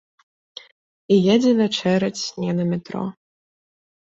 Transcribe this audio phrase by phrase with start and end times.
[1.15, 3.03] І едзе вячэраць не на метро.